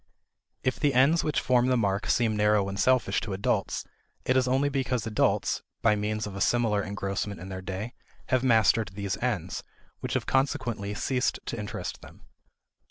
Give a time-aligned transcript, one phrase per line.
[0.63, 3.85] If the ends which form the mark seem narrow and selfish to adults,
[4.25, 7.93] it is only because adults (by means of a similar engrossment in their day)
[8.29, 9.61] have mastered these ends,
[9.99, 12.21] which have consequently ceased to interest them.